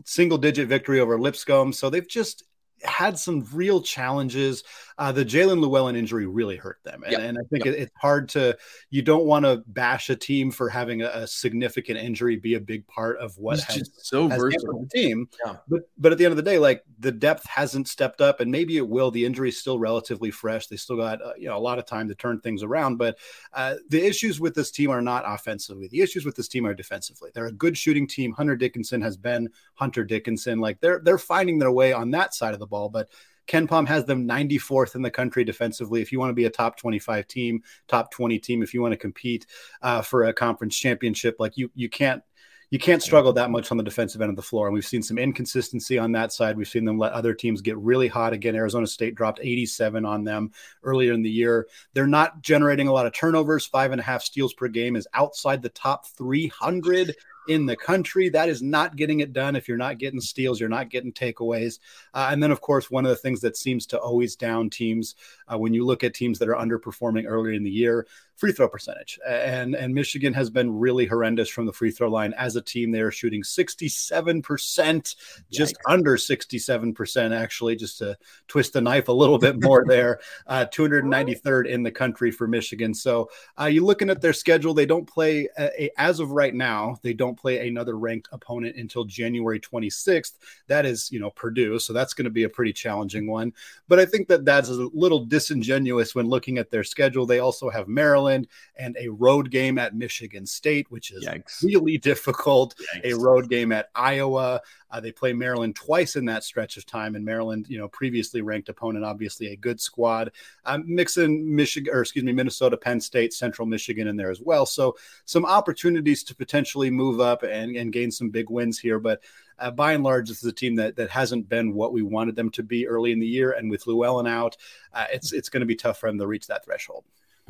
[0.04, 1.72] single digit victory over Lipscomb.
[1.72, 2.44] So they've just
[2.82, 4.64] had some real challenges.
[4.96, 7.20] Uh, the Jalen Llewellyn injury really hurt them, and, yep.
[7.20, 7.74] and I think yep.
[7.74, 8.56] it, it's hard to.
[8.90, 12.60] You don't want to bash a team for having a, a, significant injury be a
[12.60, 15.28] big part of what He's has so has versatile the team.
[15.44, 15.56] Yeah.
[15.68, 18.50] But but at the end of the day, like the depth hasn't stepped up, and
[18.50, 19.10] maybe it will.
[19.10, 20.68] The injury is still relatively fresh.
[20.68, 22.96] They still got uh, you know a lot of time to turn things around.
[22.96, 23.18] But
[23.52, 25.88] uh, the issues with this team are not offensively.
[25.88, 27.30] The issues with this team are defensively.
[27.34, 28.32] They're a good shooting team.
[28.32, 30.60] Hunter Dickinson has been Hunter Dickinson.
[30.60, 33.08] Like they're they're finding their way on that side of the ball, but
[33.46, 36.02] KenPom has them 94th in the country defensively.
[36.02, 38.92] If you want to be a top 25 team, top 20 team, if you want
[38.92, 39.46] to compete
[39.82, 42.22] uh, for a conference championship, like you, you can't
[42.70, 44.66] you can't struggle that much on the defensive end of the floor.
[44.66, 46.56] And we've seen some inconsistency on that side.
[46.56, 48.32] We've seen them let other teams get really hot.
[48.32, 50.50] Again, Arizona State dropped 87 on them
[50.82, 51.68] earlier in the year.
[51.92, 53.64] They're not generating a lot of turnovers.
[53.64, 57.14] Five and a half steals per game is outside the top 300
[57.48, 58.28] in the country.
[58.28, 59.56] That is not getting it done.
[59.56, 61.78] If you're not getting steals, you're not getting takeaways.
[62.12, 65.14] Uh, and then, of course, one of the things that seems to always down teams
[65.52, 68.68] uh, when you look at teams that are underperforming earlier in the year, free throw
[68.68, 69.18] percentage.
[69.26, 72.90] And and Michigan has been really horrendous from the free throw line as a team.
[72.90, 75.16] They are shooting 67%,
[75.50, 78.16] just under 67%, actually, just to
[78.48, 80.20] twist the knife a little bit more there.
[80.46, 82.94] Uh, 293rd in the country for Michigan.
[82.94, 83.30] So
[83.60, 84.74] uh, you're looking at their schedule.
[84.74, 86.96] They don't play a, as of right now.
[87.02, 90.32] They don't play another ranked opponent until January 26th.
[90.68, 91.78] That is, you know, Purdue.
[91.78, 93.52] So that's going to be a pretty challenging one.
[93.88, 97.26] But I think that that's a little disingenuous when looking at their schedule.
[97.26, 101.62] They also have Maryland and a road game at Michigan State, which is Yikes.
[101.62, 102.74] really difficult.
[102.96, 103.12] Yikes.
[103.12, 104.60] A road game at Iowa.
[104.94, 108.42] Uh, they play Maryland twice in that stretch of time, and Maryland, you know, previously
[108.42, 110.30] ranked opponent, obviously a good squad.
[110.64, 114.64] Um, mixing Michigan, or excuse me, Minnesota, Penn State, Central Michigan in there as well.
[114.64, 119.22] So some opportunities to potentially move up and, and gain some big wins here, but.
[119.56, 122.34] Uh, by and large, this is a team that that hasn't been what we wanted
[122.34, 124.56] them to be early in the year, and with Llewellyn out,
[124.92, 127.04] uh, it's it's going to be tough for them to reach that threshold.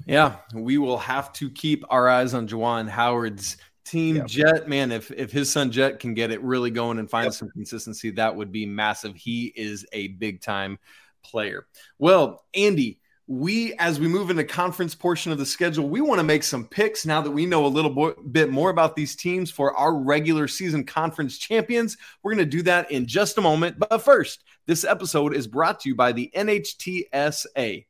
[0.04, 3.56] Yeah, we will have to keep our eyes on Juwan Howard's
[3.86, 4.26] Team.
[4.26, 7.32] Jet, man, if if his son Jet can get it really going and find yep.
[7.32, 9.16] some consistency, that would be massive.
[9.16, 10.78] He is a big time
[11.22, 11.66] player.
[11.98, 16.24] Well, Andy, we as we move into conference portion of the schedule, we want to
[16.24, 19.50] make some picks now that we know a little bo- bit more about these teams
[19.50, 21.96] for our regular season conference champions.
[22.22, 25.80] We're going to do that in just a moment, but first, this episode is brought
[25.80, 27.86] to you by the NHTSA.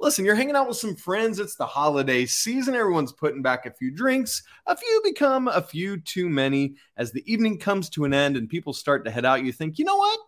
[0.00, 1.40] Listen, you're hanging out with some friends.
[1.40, 2.76] It's the holiday season.
[2.76, 4.44] Everyone's putting back a few drinks.
[4.66, 6.76] A few become a few too many.
[6.96, 9.76] As the evening comes to an end and people start to head out, you think,
[9.76, 10.20] you know what?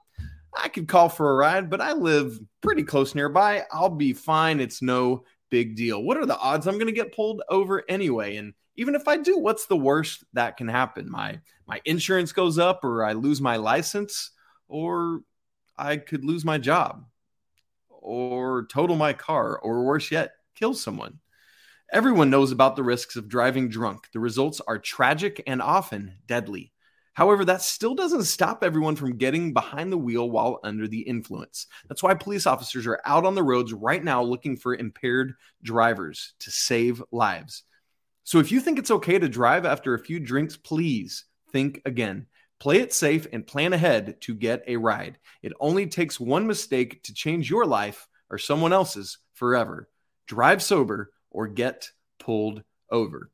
[0.56, 3.64] I could call for a ride, but I live pretty close nearby.
[3.72, 4.60] I'll be fine.
[4.60, 6.02] It's no big deal.
[6.02, 8.36] What are the odds I'm going to get pulled over anyway?
[8.36, 11.10] And even if I do, what's the worst that can happen?
[11.10, 14.32] My my insurance goes up or I lose my license
[14.68, 15.20] or
[15.76, 17.04] I could lose my job
[17.88, 21.18] or total my car, or worse yet, kill someone.
[21.92, 24.08] Everyone knows about the risks of driving drunk.
[24.12, 26.72] The results are tragic and often deadly.
[27.14, 31.66] However, that still doesn't stop everyone from getting behind the wheel while under the influence.
[31.88, 36.34] That's why police officers are out on the roads right now looking for impaired drivers
[36.40, 37.64] to save lives.
[38.22, 42.26] So if you think it's okay to drive after a few drinks, please think again.
[42.60, 45.18] Play it safe and plan ahead to get a ride.
[45.42, 49.88] It only takes one mistake to change your life or someone else's forever.
[50.26, 53.30] Drive sober or get pulled over.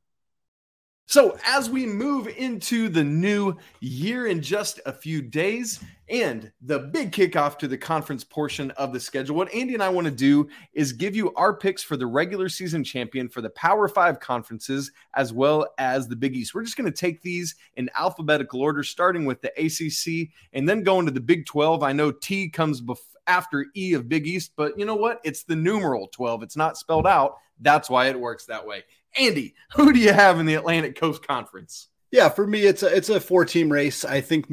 [1.09, 6.79] So, as we move into the new year in just a few days and the
[6.79, 10.11] big kickoff to the conference portion of the schedule, what Andy and I want to
[10.11, 14.19] do is give you our picks for the regular season champion for the Power Five
[14.19, 16.53] conferences as well as the Big East.
[16.53, 20.83] We're just going to take these in alphabetical order, starting with the ACC and then
[20.83, 21.83] going to the Big 12.
[21.83, 25.21] I know T comes bef- after E of Big East, but you know what?
[25.23, 27.37] It's the numeral 12, it's not spelled out.
[27.61, 28.83] That's why it works that way.
[29.19, 31.87] Andy, who do you have in the Atlantic Coast Conference?
[32.09, 34.05] Yeah, for me, it's a it's a four team race.
[34.05, 34.47] I think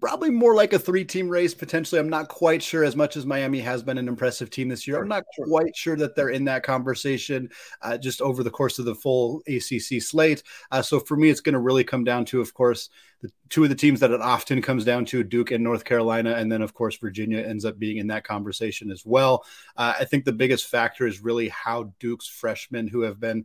[0.00, 2.00] probably more like a three team race potentially.
[2.00, 2.82] I'm not quite sure.
[2.82, 5.94] As much as Miami has been an impressive team this year, I'm not quite sure
[5.94, 7.50] that they're in that conversation
[7.82, 10.42] uh, just over the course of the full ACC slate.
[10.72, 12.90] Uh, so for me, it's going to really come down to, of course,
[13.20, 16.32] the two of the teams that it often comes down to, Duke and North Carolina,
[16.32, 19.44] and then of course Virginia ends up being in that conversation as well.
[19.76, 23.44] Uh, I think the biggest factor is really how Duke's freshmen who have been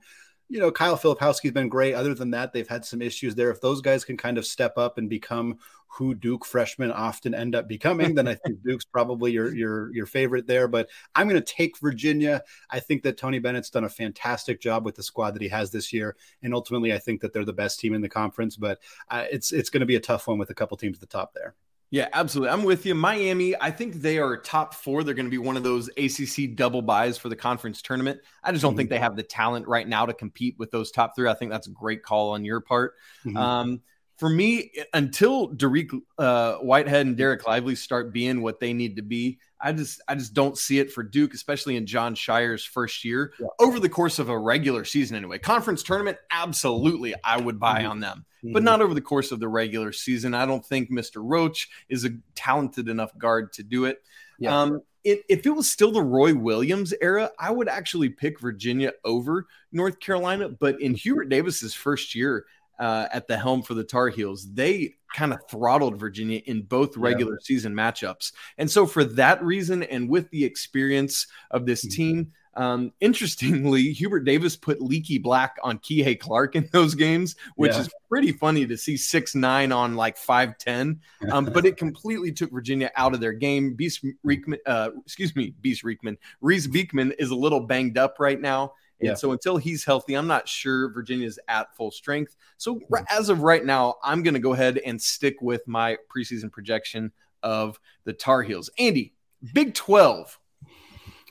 [0.53, 1.95] you know, Kyle Filipowski's been great.
[1.95, 3.49] Other than that, they've had some issues there.
[3.49, 7.55] If those guys can kind of step up and become who Duke freshmen often end
[7.55, 10.67] up becoming, then I think Duke's probably your your your favorite there.
[10.67, 12.43] But I'm going to take Virginia.
[12.69, 15.71] I think that Tony Bennett's done a fantastic job with the squad that he has
[15.71, 18.55] this year, and ultimately, I think that they're the best team in the conference.
[18.55, 21.01] But uh, it's it's going to be a tough one with a couple teams at
[21.01, 21.55] the top there.
[21.93, 22.49] Yeah, absolutely.
[22.49, 22.95] I'm with you.
[22.95, 25.03] Miami, I think they are top four.
[25.03, 28.19] They're going to be one of those ACC double byes for the conference tournament.
[28.43, 28.77] I just don't mm-hmm.
[28.77, 31.29] think they have the talent right now to compete with those top three.
[31.29, 32.95] I think that's a great call on your part.
[33.23, 33.37] Mm-hmm.
[33.37, 33.81] Um,
[34.23, 39.01] for me, until Dariq uh, Whitehead and Dereck Lively start being what they need to
[39.01, 43.03] be, I just I just don't see it for Duke, especially in Jon Scheyer's first
[43.03, 43.33] year.
[43.37, 43.47] Yeah.
[43.59, 47.91] Over the course of a regular season, anyway, conference tournament, absolutely, I would buy mm-hmm.
[47.91, 48.53] on them mm-hmm.
[48.53, 50.33] but not over the course of the regular season.
[50.33, 51.17] I don't think Mr.
[51.17, 54.03] Roach is a talented enough guard to do it.
[54.39, 54.57] Yeah.
[54.57, 58.93] Um, it, if it was still the Roy Williams era, I would actually pick Virginia
[59.03, 60.49] over North Carolina.
[60.49, 62.45] But in Hubert Davis's first year
[62.79, 66.97] uh, at the helm for the Tar Heels, they kind of throttled Virginia in both
[66.97, 67.43] regular yeah.
[67.43, 68.31] season matchups.
[68.57, 71.95] And so, for that reason, and with the experience of this mm-hmm.
[71.95, 77.73] team, um, interestingly, Hubert Davis put Leaky Black on Kihei Clark in those games, which
[77.73, 77.81] yeah.
[77.81, 80.99] is pretty funny to see six nine on like five ten.
[81.31, 83.73] Um, but it completely took Virginia out of their game.
[83.75, 88.39] Beast Reekman, uh, excuse me, Beast Riekman, Reece Beekman is a little banged up right
[88.39, 88.73] now.
[89.03, 89.15] And yeah.
[89.15, 92.35] so until he's healthy, I'm not sure Virginia's at full strength.
[92.57, 96.51] So as of right now, I'm going to go ahead and stick with my preseason
[96.51, 97.11] projection
[97.41, 98.69] of the Tar Heels.
[98.77, 99.13] Andy,
[99.53, 100.39] Big 12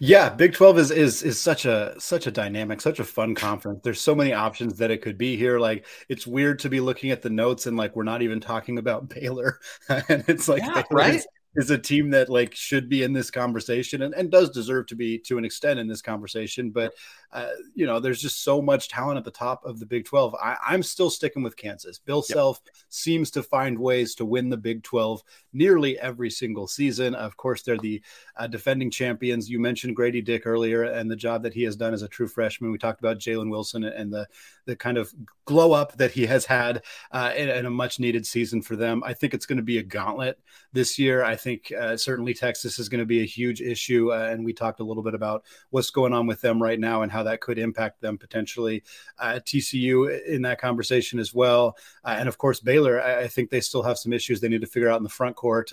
[0.05, 3.83] yeah, Big 12 is is is such a such a dynamic, such a fun conference.
[3.85, 5.61] There's so many options that it could be here.
[5.61, 8.79] Like it's weird to be looking at the notes and like we're not even talking
[8.79, 9.61] about Baylor.
[9.89, 11.15] and it's like yeah, right?
[11.15, 14.87] Is, is a team that like should be in this conversation and, and does deserve
[14.87, 16.71] to be to an extent in this conversation.
[16.71, 16.95] But
[17.33, 20.35] uh, you know, there's just so much talent at the top of the Big 12.
[20.35, 21.99] I, am still sticking with Kansas.
[21.99, 22.35] Bill yep.
[22.35, 27.15] Self seems to find ways to win the Big 12 nearly every single season.
[27.15, 28.03] Of course, they're the
[28.37, 29.49] uh, defending champions.
[29.49, 32.29] You mentioned Grady Dick earlier and the job that he has done as a true
[32.29, 32.71] freshman.
[32.71, 34.27] We talked about Jalen Wilson and the
[34.65, 35.13] the kind of
[35.45, 39.03] glow up that he has had uh, in, in, a much needed season for them.
[39.05, 40.39] I think it's going to be a gauntlet
[40.73, 41.25] this year.
[41.25, 44.53] I think uh, certainly Texas is going to be a huge issue, uh, and we
[44.53, 47.41] talked a little bit about what's going on with them right now and how that
[47.41, 48.83] could impact them potentially.
[49.19, 53.03] Uh, TCU in that conversation as well, uh, and of course Baylor.
[53.03, 55.09] I, I, think they still have some issues they need to figure out in the
[55.09, 55.73] front court.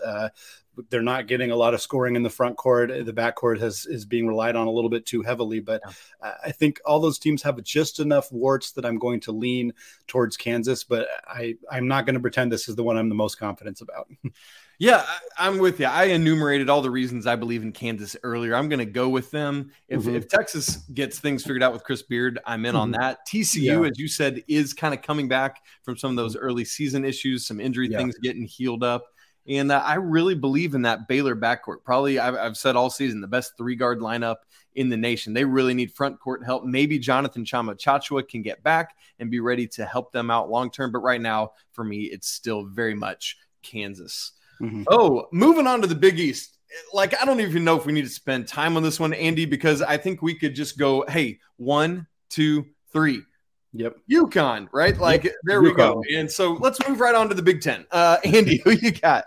[0.89, 2.91] They're not getting a lot of scoring in the front court.
[3.05, 5.59] The back court has is being relied on a little bit too heavily.
[5.59, 6.33] But yeah.
[6.43, 9.73] I think all those teams have just enough warts that I'm going to lean
[10.07, 10.83] towards Kansas.
[10.83, 13.81] But I I'm not going to pretend this is the one I'm the most confident
[13.81, 14.09] about.
[14.81, 15.05] Yeah,
[15.37, 15.87] I'm with you.
[15.87, 18.55] I enumerated all the reasons I believe in Kansas earlier.
[18.55, 19.71] I'm going to go with them.
[19.89, 20.15] If, mm-hmm.
[20.15, 22.81] if Texas gets things figured out with Chris Beard, I'm in mm-hmm.
[22.81, 23.27] on that.
[23.27, 23.81] TCU, yeah.
[23.81, 26.45] as you said, is kind of coming back from some of those mm-hmm.
[26.45, 27.97] early season issues, some injury yeah.
[27.97, 29.03] things getting healed up.
[29.47, 31.83] And uh, I really believe in that Baylor backcourt.
[31.83, 34.37] Probably, I've, I've, said all season, the best three guard lineup
[34.75, 35.33] in the nation.
[35.33, 36.63] They really need front court help.
[36.65, 40.69] Maybe Jonathan Tchamwa Tchatchoua can get back and be ready to help them out long
[40.69, 40.91] term.
[40.91, 44.33] But right now, for me, it's still very much Kansas.
[44.61, 44.83] Mm-hmm.
[44.87, 46.57] Oh, moving on to the Big East.
[46.93, 49.45] Like, I don't even know if we need to spend time on this one, Andy,
[49.45, 53.23] because I think we could just go, hey, one, two, three.
[53.73, 53.97] Yep.
[54.11, 54.97] UConn, right?
[54.97, 55.33] Like yep.
[55.43, 56.03] there we go.
[56.13, 57.85] And so let's move right on to the Big Ten.
[57.91, 59.25] Uh, Andy, who you got?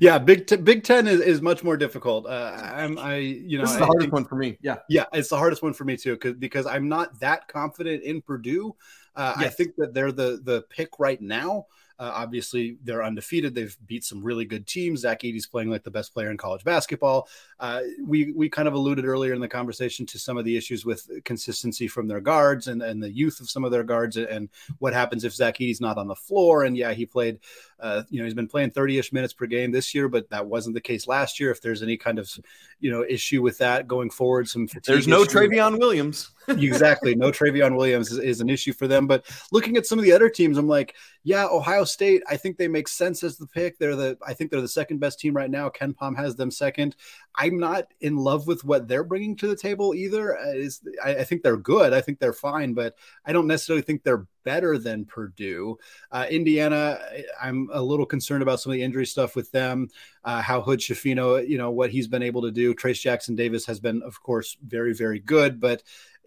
[0.00, 2.26] Yeah, Big Ten, Big Ten is, is much more difficult.
[2.26, 4.58] Uh, I'm I you know this is the hardest think, one for me.
[4.60, 8.02] Yeah, yeah, it's the hardest one for me too because because I'm not that confident
[8.02, 8.74] in Purdue.
[9.14, 11.66] Uh, I think that they're the the pick right now.
[12.00, 13.54] Uh, obviously, they're undefeated.
[13.54, 15.00] They've beat some really good teams.
[15.00, 17.28] Zach Edey's playing like the best player in college basketball.
[17.58, 20.86] Uh, we we kind of alluded earlier in the conversation to some of the issues
[20.86, 24.48] with consistency from their guards and, and the youth of some of their guards and
[24.78, 26.64] what happens if Zach Edey's not on the floor.
[26.64, 27.38] And yeah, he played,
[27.78, 30.46] uh, you know, he's been playing 30 ish minutes per game this year, but that
[30.46, 31.50] wasn't the case last year.
[31.50, 32.30] If there's any kind of,
[32.78, 35.38] you know, issue with that going forward, some there's no issue.
[35.38, 36.30] Trevion Williams.
[36.48, 37.14] Exactly.
[37.14, 39.06] No Trevion Williams is, is, an issue for them.
[39.06, 42.56] But looking at some of the other teams, I'm like, yeah, Ohio State, I think
[42.56, 43.78] they make sense as the pick.
[43.78, 45.68] They're the, I think they're the second best team right now.
[45.68, 46.96] KenPom has them second.
[47.34, 50.38] I'm not in love with what they're bringing to the table either.
[50.38, 51.92] Uh, is I, I, think they're good.
[51.92, 55.78] I think they're fine, but I don't necessarily think they're better than Purdue.
[56.10, 56.98] Uh, Indiana,
[57.40, 59.88] I'm a little concerned about some of the injury stuff with them.
[60.24, 62.74] Uh, how Hood-Schifino, you know, what he's been able to do.
[62.74, 65.82] Trayce Jackson Davis has been, of course, very, very good, but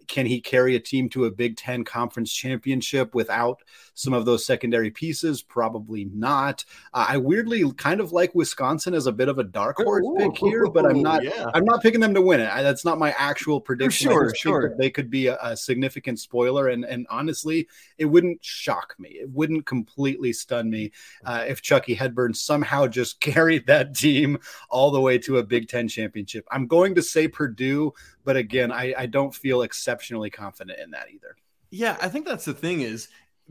[0.06, 3.62] can he carry a team to a Big Ten conference championship without
[3.94, 5.42] some of those secondary pieces?
[5.42, 6.64] Probably not.
[6.92, 10.16] Uh, I weirdly kind of like Wisconsin as a bit of a dark horse Ooh,
[10.18, 11.22] pick here, but I'm not.
[11.22, 11.50] Yeah.
[11.54, 12.50] I'm not picking them to win it.
[12.50, 14.10] I, that's not my actual prediction.
[14.10, 14.76] For sure, sure.
[14.78, 19.10] They could be a, a, significant spoiler, and and honestly, it wouldn't shock me.
[19.10, 20.92] It wouldn't completely stun me
[21.24, 24.38] uh, if Chucky Hepburn somehow just carried that team
[24.68, 26.46] all the way to a Big Ten championship.
[26.50, 27.92] I'm going to say Purdue,
[28.24, 31.36] but again, I, I don't feel exceptionally confident in that either.
[31.70, 33.08] Yeah, I think that's the thing is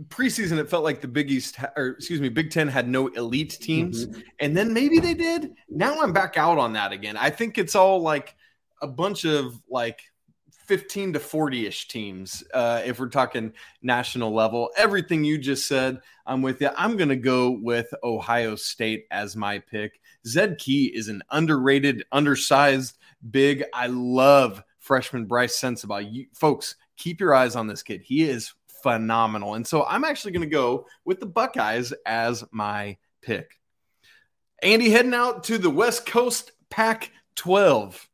[0.08, 3.58] preseason it felt like the Big East or excuse me, Big 10 had no elite
[3.62, 4.22] teams mm-hmm.
[4.40, 5.54] and then maybe they did.
[5.70, 7.16] Now I'm back out on that again.
[7.16, 8.36] I think it's all like
[8.82, 10.00] a bunch of like
[10.66, 14.72] 15 to 40ish teams uh, if we're talking national level.
[14.78, 16.70] Everything you just said, I'm with you.
[16.76, 20.00] I'm going to go with Ohio State as my pick.
[20.26, 22.98] Zed Key is an underrated, undersized
[23.30, 23.64] big.
[23.74, 26.12] I love freshman Brice Sensabaugh.
[26.12, 28.02] You folks, keep your eyes on this kid.
[28.02, 29.56] He is phenomenal.
[29.56, 33.60] And so I'm actually going to go with the Buckeyes as my pick.
[34.62, 38.10] Andy heading out to the West Coast Pac 12.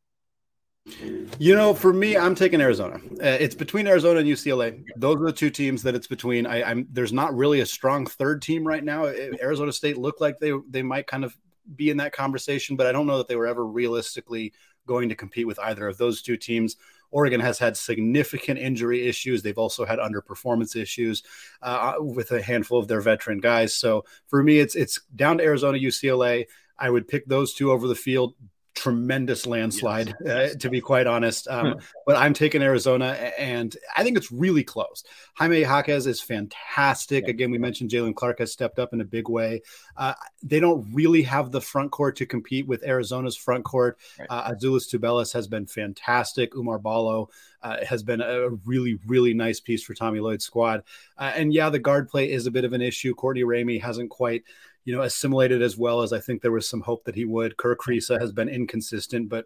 [1.38, 2.95] You know, for me, I'm taking Arizona.
[2.95, 4.84] Uh, it's between Arizona and UCLA.
[4.95, 6.48] Those are the two teams that it's between.
[6.48, 9.06] I, am there's not really a strong third team right now.
[9.06, 11.38] Arizona State looked like they they might kind of
[11.76, 14.54] be in that conversation, but I don't know that they were ever realistically
[14.89, 16.75] going to compete with either of those two teams.
[17.12, 19.41] Oregon has had significant injury issues.
[19.41, 21.23] They've also had underperformance issues
[21.62, 23.73] uh, with a handful of their veteran guys.
[23.73, 26.45] So for me, it's it's down to Arizona, UCLA.
[26.78, 28.34] I would pick those two over the field
[28.79, 30.55] tremendous landslide, yes.
[30.55, 31.47] uh, to be quite honest.
[31.59, 31.79] Um, hmm.
[32.05, 35.03] but I'm taking Arizona, and I think it's really close.
[35.33, 37.23] Jaime Jaquez is fantastic.
[37.23, 37.31] Yeah.
[37.31, 39.63] Again, we mentioned Jaylen Clark has stepped up in a big way.
[39.97, 40.13] Uh,
[40.43, 43.97] they don't really have the front court to compete with Arizona's front court.
[44.19, 44.27] Right.
[44.29, 46.53] Uh, Azuolas Tubelis has been fantastic.
[46.53, 47.29] Oumar Ballo
[47.63, 50.83] uh, has been a really, really nice piece for Tommy Lloyd's squad.
[51.17, 53.15] Uh, and yeah, the guard play is a bit of an issue.
[53.15, 54.43] Courtney Ramey hasn't quite–
[54.85, 57.57] you know, assimilated as well as I think there was some hope that he would.
[57.57, 59.45] Kerr Kriisa has been inconsistent, but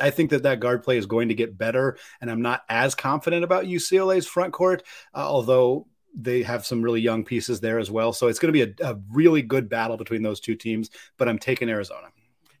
[0.00, 1.96] I think that that guard play is going to get better.
[2.20, 4.82] And I'm not as confident about UCLA's front court,
[5.14, 8.12] uh, although they have some really young pieces there as well.
[8.12, 11.28] So it's going to be a, a, really good battle between those two teams, but
[11.28, 12.08] I'm taking Arizona.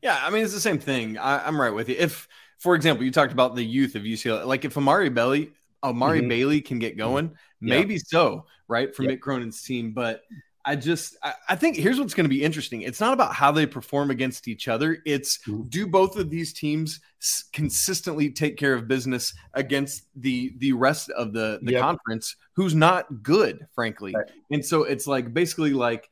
[0.02, 1.18] Yeah, I mean, it's the same thing.
[1.18, 1.96] I, am right with you.
[1.98, 6.20] If, for example, you talked about the youth of UCLA, like if Amari Bailey, Amari
[6.20, 6.28] mm-hmm.
[6.28, 7.68] Bailey can get going, mm-hmm.
[7.68, 9.92] maybe so, right, for Mick Cronin's team.
[9.92, 10.22] But
[10.70, 12.82] I just I, I think here's what's going to be interesting.
[12.82, 14.98] It's not about how they perform against each other.
[15.04, 15.62] It's mm-hmm.
[15.62, 21.10] do both of these teams s- consistently take care of business against the the rest
[21.10, 21.82] of the the yep.
[21.82, 24.14] conference who's not good, frankly.
[24.14, 24.30] Right.
[24.52, 26.08] And so it's like basically like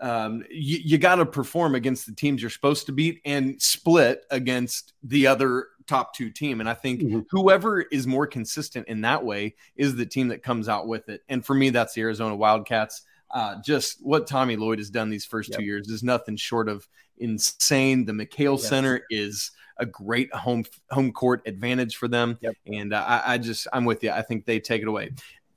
[0.00, 4.24] um, you, you got to perform against the teams you're supposed to beat and split
[4.32, 6.58] against the other top two team.
[6.58, 7.20] And I think mm-hmm.
[7.30, 11.22] whoever is more consistent in that way is the team that comes out with it.
[11.28, 15.24] And for me, that's the Arizona Wildcats uh, just what Tommy Lloyd has done these
[15.24, 15.58] first yep.
[15.58, 16.86] two years is nothing short of
[17.18, 18.04] insane.
[18.04, 18.60] The McKale yep.
[18.60, 22.54] Center is a great home home court advantage for them, yep.
[22.66, 24.10] and uh, I, I, just I'm with you.
[24.10, 25.12] I think they take it away.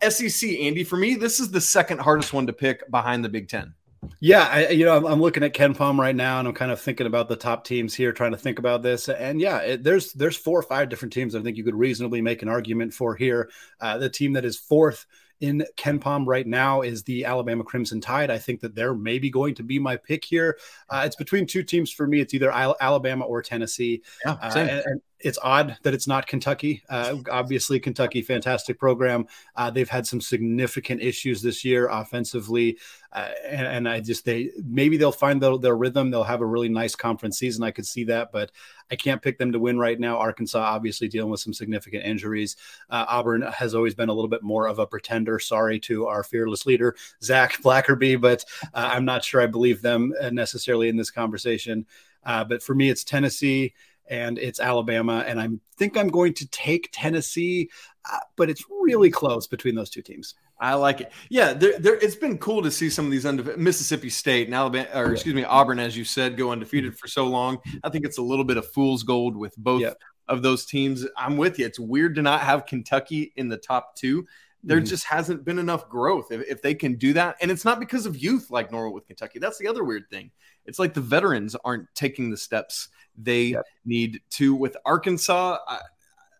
[0.08, 3.48] SEC, Andy, for me, this is the second hardest one to pick behind the Big
[3.48, 3.74] Ten.
[4.20, 6.80] Yeah, I, you know, I'm, I'm, looking at KenPom right now, and I'm kind of
[6.82, 9.08] thinking about the top teams here, trying to think about this.
[9.08, 12.22] And yeah, it, there's there's four or five different teams I think you could reasonably
[12.22, 13.50] make an argument for here.
[13.80, 15.06] Uh, the team that is fourth
[15.40, 18.32] in KenPom right now is the Alabama Crimson Tide.
[18.32, 20.58] I think that they're maybe going to be my pick here.
[20.90, 22.20] Uh, it's between two teams for me.
[22.20, 24.02] It's either Alabama or Tennessee.
[24.26, 24.52] Yeah, uh,
[24.86, 26.84] and, it's odd that it's not Kentucky.
[26.90, 29.26] Uh, obviously, Kentucky, fantastic program.
[29.56, 32.78] Uh, they've had some significant issues this year offensively,
[33.14, 36.12] uh, and, and, I just they maybe they'll find their, rhythm.
[36.12, 37.64] They'll have a really nice conference season.
[37.64, 38.52] I could see that, but
[38.92, 40.18] I can't pick them to win right now.
[40.18, 42.58] Arkansas obviously dealing with some significant injuries.
[42.90, 45.40] Uh, Auburn has always been a little bit more of a pretender.
[45.40, 50.14] Sorry to our fearless leader Zach Blackerby, but uh, I'm not sure I believe them
[50.22, 51.86] uh, necessarily in this conversation.
[52.26, 53.74] but for me, it's Tennessee
[54.10, 55.24] and it's Alabama.
[55.28, 57.70] And I think I'm going to take Tennessee,
[58.12, 60.36] uh, but it's really close between those two teams.
[60.60, 61.12] I like it.
[61.30, 64.56] Yeah, there, there, it's been cool to see some of these undefeated Mississippi State and
[64.56, 66.98] Alabama, or excuse me, Auburn, as you said, go undefeated mm-hmm.
[66.98, 67.58] for so long.
[67.84, 69.94] I think it's a little bit of fool's gold with both
[70.28, 71.06] of those teams.
[71.18, 71.66] I'm with you.
[71.66, 74.26] It's weird to not have Kentucky in the top two.
[74.64, 74.86] There mm-hmm.
[74.86, 76.32] just hasn't been enough growth.
[76.32, 79.08] If, if they can do that, and it's not because of youth like normal with
[79.08, 79.40] Kentucky.
[79.40, 80.32] That's the other weird thing.
[80.66, 82.88] It's like the veterans aren't taking the steps
[83.18, 83.66] they yep.
[83.86, 84.56] need to.
[84.56, 85.80] With Arkansas, I,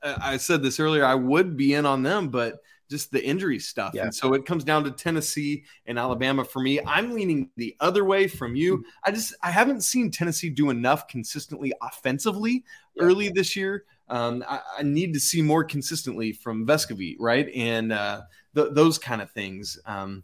[0.04, 2.60] I, said this earlier, I would be in on them, but
[2.90, 3.96] just the injury stuff.
[3.96, 6.80] And so it comes down to Tennessee and Alabama for me.
[6.86, 8.78] I'm leaning the other way from you.
[8.78, 8.90] Mm-hmm.
[9.06, 12.64] I just I haven't seen Tennessee do enough consistently offensively
[13.00, 13.86] early this year.
[14.10, 17.50] Um, I, I, need to see more consistently from Vescovi, right?
[17.56, 19.80] And uh, th- those kind of things.
[19.86, 20.24] Um,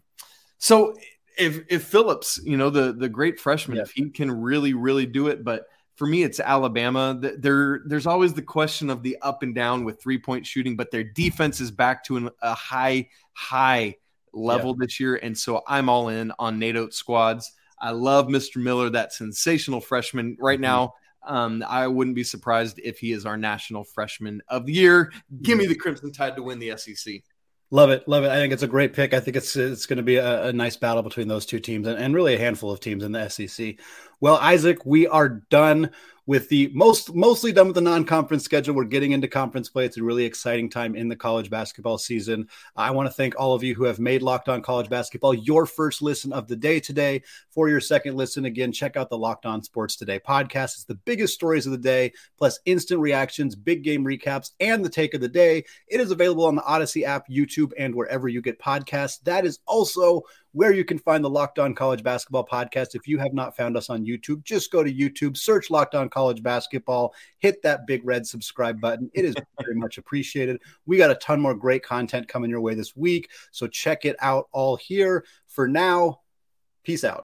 [0.58, 0.94] so
[1.36, 3.82] if if Phillips, you know, the the great freshman, yeah.
[3.82, 5.64] if he can really really do it, but
[6.00, 7.14] for me, it's Alabama.
[7.20, 10.90] There, there's always the question of the up and down with three point shooting, but
[10.90, 13.96] their defense is back to an, a high, high
[14.32, 14.86] level yeah.
[14.86, 15.16] this year.
[15.16, 17.52] And so I'm all in on Nate Oats squads.
[17.78, 18.56] I love Mr.
[18.56, 20.62] Miller, that sensational freshman right mm-hmm.
[20.62, 20.94] now.
[21.26, 25.12] Um, I wouldn't be surprised if he is our national freshman of the year.
[25.42, 25.72] Give me mm-hmm.
[25.74, 27.16] the Crimson Tide to win the SEC.
[27.72, 28.30] Love it, love it.
[28.30, 29.14] I think it's a great pick.
[29.14, 31.86] I think it's it's going to be a, a, nice battle between those two teams
[31.86, 33.76] and, and really a handful of teams in the SEC.
[34.20, 35.90] Well, Isaac, we are done
[36.30, 38.72] with the most mostly done with the non-conference schedule.
[38.72, 39.84] We're getting into conference play.
[39.84, 42.46] It's a really exciting time in the college basketball season.
[42.76, 45.66] I want to thank all of you who have made Locked On College Basketball your
[45.66, 47.24] first listen of the day today.
[47.50, 50.76] For your second listen, again, check out the Locked On Sports Today podcast.
[50.76, 54.88] It's the biggest stories of the day, plus instant reactions, big game recaps, and the
[54.88, 55.64] take of the day.
[55.88, 59.20] It is available on the Odyssey app, YouTube, and wherever you get podcasts.
[59.24, 60.22] That is also
[60.52, 62.94] where you can find the Locked On College Basketball podcast.
[62.94, 66.08] If you have not found us on YouTube, just go to YouTube, search Locked On
[66.08, 69.10] College Basketball, hit that big red subscribe button.
[69.14, 70.60] It is very much appreciated.
[70.86, 74.16] We got a ton more great content coming your way this week, so check it
[74.20, 75.24] out all here.
[75.46, 76.20] For now,
[76.82, 77.18] peace out.